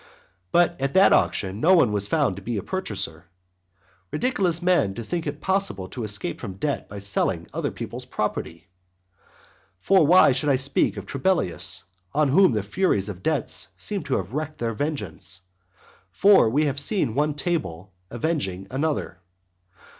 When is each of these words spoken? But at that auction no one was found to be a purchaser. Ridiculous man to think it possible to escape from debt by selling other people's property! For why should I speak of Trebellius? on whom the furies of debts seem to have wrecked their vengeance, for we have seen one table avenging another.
But 0.51 0.81
at 0.81 0.95
that 0.95 1.13
auction 1.13 1.59
no 1.59 1.75
one 1.75 1.91
was 1.91 2.07
found 2.07 2.35
to 2.35 2.41
be 2.41 2.57
a 2.57 2.63
purchaser. 2.63 3.25
Ridiculous 4.11 4.59
man 4.59 4.95
to 4.95 5.03
think 5.03 5.27
it 5.27 5.41
possible 5.41 5.87
to 5.89 6.03
escape 6.03 6.41
from 6.41 6.55
debt 6.55 6.89
by 6.89 6.97
selling 6.97 7.45
other 7.53 7.69
people's 7.69 8.05
property! 8.05 8.67
For 9.79 10.03
why 10.07 10.31
should 10.31 10.49
I 10.49 10.55
speak 10.55 10.97
of 10.97 11.05
Trebellius? 11.05 11.83
on 12.15 12.29
whom 12.29 12.53
the 12.53 12.63
furies 12.63 13.09
of 13.09 13.21
debts 13.21 13.67
seem 13.77 14.01
to 14.05 14.15
have 14.17 14.33
wrecked 14.33 14.57
their 14.57 14.73
vengeance, 14.73 15.41
for 16.11 16.49
we 16.49 16.65
have 16.65 16.79
seen 16.79 17.13
one 17.13 17.35
table 17.35 17.93
avenging 18.09 18.65
another. 18.71 19.19